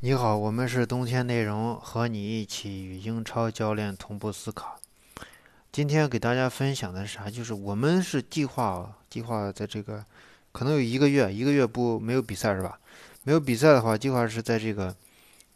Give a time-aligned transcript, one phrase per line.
[0.00, 4.78] 你好，我们是冬天内容，和你一起与英超教练同步思考。
[5.72, 7.28] 今天给大家分享的是啥？
[7.28, 10.04] 就是我们是计划计划在这个
[10.52, 12.78] 可能有一个月，一个月不没有比赛是吧？
[13.24, 14.94] 没有比赛的话，计划是在这个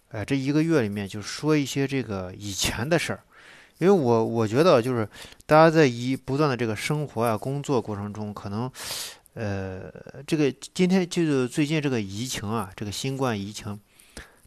[0.08, 3.20] 呃这一个月里面，就说一些这个以前的事儿。
[3.78, 5.08] 因为我我觉得就是
[5.46, 8.68] 大家在一不断的这个生活啊工作过程中，可能
[9.34, 9.88] 呃
[10.26, 13.78] 这个今天就是最近这个疫情啊，这个新冠疫情。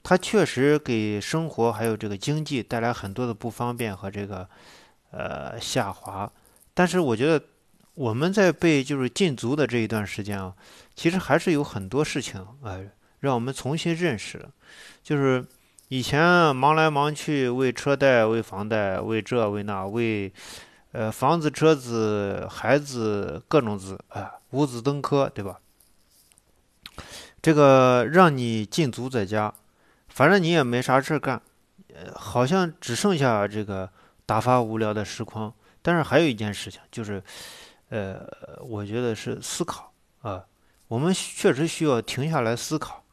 [0.08, 4.48] 它确实给生活还有这个经济带来很多的不方便和这个
[5.10, 6.32] 呃下滑，
[6.76, 7.44] 但是我觉得
[7.96, 10.54] 我们在被就是禁足的这一段时间啊，
[10.94, 12.80] 其实还是有很多事情啊
[13.22, 14.48] 让我们重新认识，
[15.02, 15.44] 就是
[15.88, 20.32] 以前忙来忙去为车贷、为房贷、为这为那、为
[20.92, 25.60] 呃房子、车子、孩子各种子啊五子登科，对吧？
[27.42, 29.52] 这个让你禁足在家。
[30.16, 31.42] 反正你也没啥事儿干，
[31.94, 33.90] 呃，好像只剩下这个
[34.26, 35.54] 打发无聊的时光。
[35.82, 37.22] 但是还有一件事情，就是，
[37.90, 38.26] 呃，
[38.62, 39.92] 我觉得是思考
[40.22, 40.42] 啊。
[40.88, 43.04] 我们确实需要停下来思考。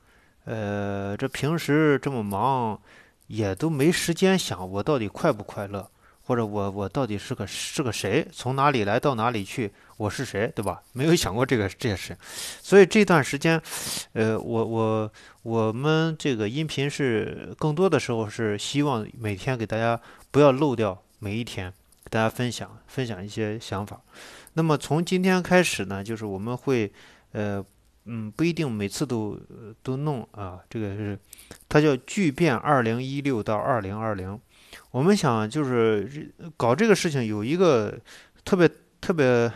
[0.45, 2.81] 呃，这平时这么忙，
[3.27, 5.91] 也都没时间想我到底快不快乐。
[6.25, 8.27] 或者我我到底是个是个谁？
[8.33, 9.71] 从哪里来到哪里去？
[9.97, 10.51] 我是谁？
[10.55, 10.83] 对吧？
[10.93, 12.17] 没有想过这个这些事，
[12.61, 13.61] 所以这段时间，
[14.15, 15.13] 呃，我我
[15.43, 20.01] 我们这个音频是更多的时候是希望每天给大家
[20.31, 21.73] 不要漏掉每一天，
[22.05, 24.01] 给大家分享分享一些想法。
[24.55, 26.93] 那么从今天开始呢，就是我们会
[27.33, 27.65] 呃
[28.07, 29.39] 嗯不一定每次都
[29.83, 31.19] 都弄啊，这个是
[31.69, 34.41] 它叫巨变二零一六到二零二零。
[34.91, 37.99] 我们想就是搞这个事情有一个
[38.45, 38.69] 特别
[39.01, 39.51] 特别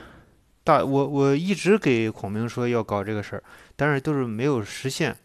[0.65, 3.43] 大，我我一直给孔明说要搞这个事儿，
[3.77, 5.17] 但是都是没有实现，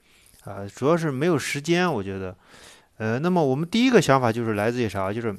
[0.44, 2.36] 啊，主要是没有时间，我觉得，
[2.97, 5.12] 呃，那么我们第一个想法就是来自于啥？
[5.14, 5.36] 就是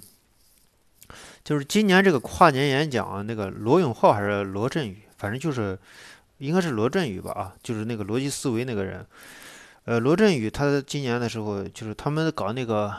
[1.44, 5.78] 就是今年这个跨年演讲，那个罗永浩还是罗振宇，反正就是
[6.38, 9.06] 应该是罗振宇吧，啊，就是那个逻辑思维那个人，
[9.84, 12.92] 呃，罗振宇他今年的时候就是他们搞那个。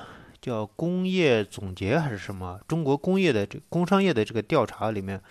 [0.44, 2.60] 叫工业总结还是什么？
[2.68, 5.22] 中国工业的这工商业的这个调查里面，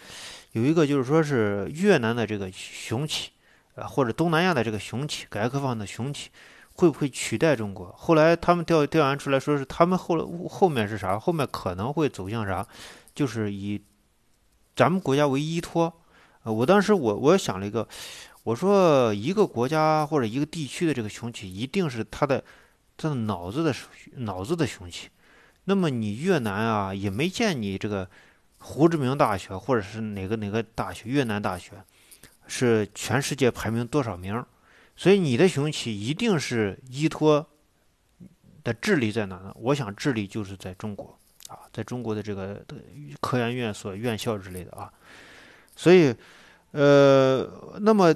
[0.53, 3.29] 有一个就是说是越南的这个雄起，
[3.75, 6.31] 啊或者东南亚的这个雄起，改革开放的雄起，
[6.73, 7.95] 会不会取代中国？
[7.95, 11.19] 后来他们调调研出来说是他们后后面是啥？
[11.19, 12.67] 后面可能会走向啥？
[13.15, 13.79] 就是以
[14.75, 15.93] 咱们国家为依托。
[16.45, 17.87] 呃，我当时我我想了一个，
[18.45, 22.43] 我说一个国家或者一个地区的这个雄起，一定是它的。
[23.03, 23.75] 他的脑子的
[24.19, 25.09] 脑子的雄起，
[25.65, 28.09] 那么你越南啊也没见你这个
[28.59, 31.73] 胡志明大学或者是哪个哪个大学越南大学
[32.47, 34.45] 是全世界排名多少名？
[34.95, 37.45] 所以你的雄起一定是依托
[38.63, 39.53] 的智力在哪呢？
[39.57, 42.65] 我想智力就是在中国啊，在中国的这个
[43.21, 44.93] 科研院所院校之类的啊，
[45.75, 46.15] 所以
[46.71, 48.15] 呃，那么。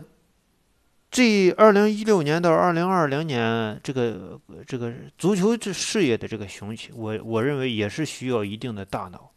[1.17, 9.31] 这二零一六年到二零二零年，这个这个足球这事业的这个雄起，我我认为也是需要一定的大脑。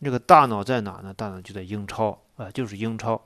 [0.00, 1.12] 这个大脑在哪呢？
[1.12, 3.20] 大脑就在英超啊，就是英超。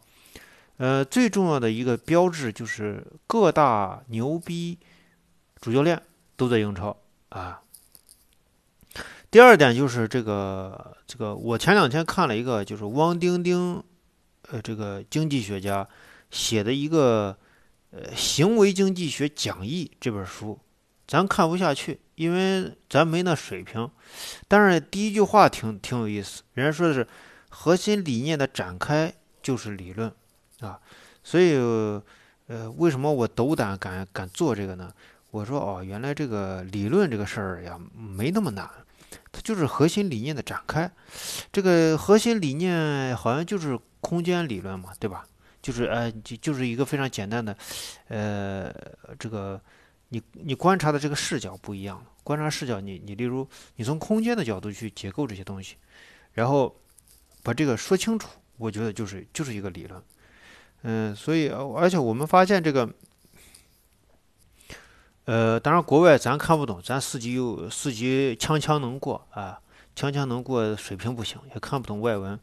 [0.78, 4.78] 呃，最重要的一个标志就是各大牛逼
[5.60, 6.00] 主教练
[6.34, 6.96] 都在英超
[7.28, 7.60] 啊。
[9.30, 13.84] 第二点就是这个这个，我前两天看了一个，就是汪丁丁，
[14.50, 15.86] 呃，这个经济学家
[16.30, 17.36] 写的一个。
[17.91, 20.59] 呃，行为经济学讲义这本书，
[21.06, 23.91] 咱看不下去，因为咱没那水平。
[24.47, 27.06] 但是第一句话挺挺有意思，人家说的是
[27.49, 29.12] 核心理念的展开
[29.43, 30.12] 就是理论
[30.60, 30.78] 啊。
[31.25, 31.54] 所以，
[32.47, 34.93] 呃，为什么我斗胆敢敢做这个呢？
[35.31, 38.69] 我说哦，原来这个理论这个事儿呀，没那么难，
[39.32, 40.91] 它就是核心理念的展开。
[41.53, 45.26] 这个核心理念好像就是空间理论嘛，对吧？
[45.68, 47.54] 就是呃，就就是一个非常简单的，
[48.08, 48.72] 呃，
[49.18, 49.60] 这个
[50.08, 52.02] 你你观察的这个视角不一样。
[52.24, 53.46] 观察视角，你你例如
[53.76, 55.76] 你从空间的角度去解构这些东西，
[56.32, 56.75] 然后
[57.43, 60.02] 把这个说清楚，我觉得就是就是一个理论。
[60.84, 62.88] 嗯，所以而且我们发现这个，
[65.26, 69.60] 呃，当然国外咱看不懂，咱四级又四级枪枪能过啊，
[69.94, 72.40] 枪枪能过水平不行，也看不懂外文。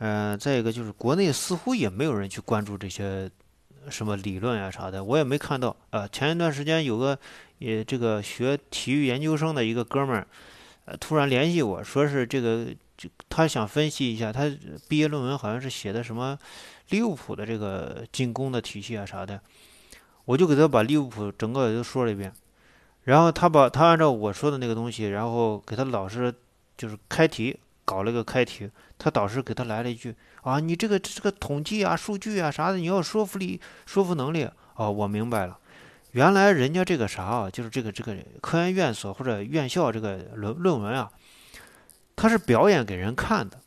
[0.00, 3.30] 嗯，再一个就是国内似乎也没有人去关注这些
[3.90, 5.76] 什么理论呀啥的，我也没看到。
[5.90, 7.18] 呃，前一段时间有个
[7.58, 10.26] 也这个学体育研究生的一个哥们儿，
[10.86, 14.50] 呃，突然联系我说是这个就他想分析一下，他
[14.88, 16.38] 毕业论文好像是写的什么
[16.88, 19.38] 利物浦的这个进攻的体系啊啥的，
[20.24, 22.32] 我就给他把利物浦整个都说了一遍，
[23.04, 26.34] 然后他把他按照我说的那个东西，然后给他老师
[26.78, 27.58] 就是开题，
[27.90, 28.70] 搞了个开题。
[28.96, 34.48] 他导师给他来了一句啊，你这个这个统计啊、数据啊啥的，你要说服力、说服能力。
[34.76, 35.58] 哦，我明白了，
[36.12, 41.10] 原来人家这个啥啊，就是这个这个科研院所或者院校这个论论文啊，
[42.14, 43.58] 他是表演给人看的，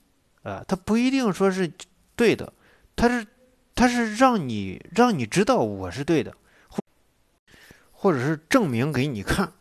[0.44, 1.70] 啊，他不一定说是
[2.16, 2.54] 对的，
[2.96, 3.28] 他是
[3.76, 6.32] 他是让你让你知道我是对的。
[6.70, 6.80] 或
[7.92, 9.52] 或者是证明给你看，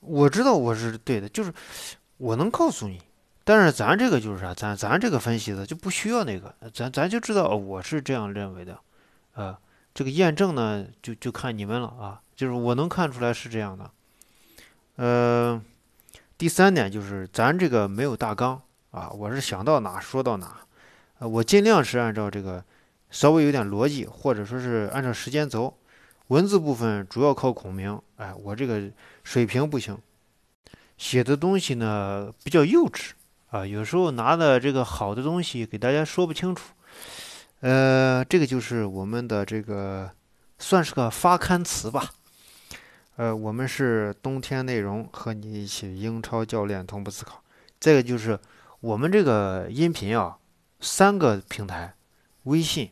[0.00, 1.52] 我知道我是对的，就是
[2.16, 3.02] 我能告诉你。
[3.48, 8.78] 但是咱这个就是啥，咱咱这个分析的就不需要那个，咱咱就知道我是这样认为的，
[9.32, 9.58] 啊，
[9.94, 13.90] 这个验证呢就就看你们了啊，就是我能看出来是这样的。
[14.96, 15.58] 呃，
[16.36, 18.60] 第三点就是咱这个没有大纲
[18.90, 20.58] 啊，我是想到哪说到哪，
[21.18, 22.62] 呃，我尽量是按照这个
[23.08, 25.72] 稍微有点逻辑，或者说是按照时间轴。
[26.26, 28.82] 文字部分主要靠孔明，哎，我这个
[29.24, 29.96] 水平不行，
[30.98, 33.12] 写的东西呢比较幼稚
[33.50, 36.72] 啊，有时候拿的这个好的东西给大家说不清楚，
[37.60, 40.10] 呃，这个就是我们的这个
[40.58, 42.10] 算是个发刊词吧，
[43.16, 47.42] 呃，我们是冬天内容和你一起英超教练同步思考，
[47.80, 48.38] 这个就是
[48.80, 50.36] 我们这个音频啊，
[50.80, 51.94] 三个平台，
[52.44, 52.90] 微信、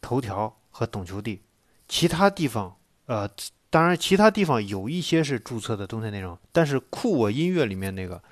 [0.00, 1.40] 头条和懂球帝。
[1.88, 2.76] 其他地方，
[3.06, 3.28] 呃，
[3.68, 8.22] 当然，其他地方有一些是注册的冬天内容，但是酷我音乐里面那个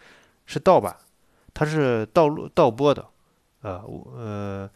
[0.46, 0.96] 是盗版，
[1.52, 3.06] 它是盗录盗播的，
[3.62, 3.82] 呃，
[4.16, 4.70] 呃，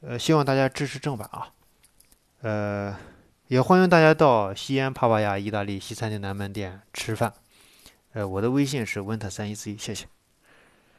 [0.00, 1.52] 呃，希望大家支持正版啊，
[2.42, 2.96] 呃，
[3.48, 7.32] 也欢迎大家到西安帕帕亚意大利西餐厅南门店吃饭，
[8.12, 10.06] 呃，我的微信是 winter 三一四一，谢谢。